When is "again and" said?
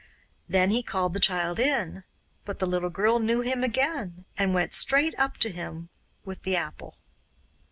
3.63-4.51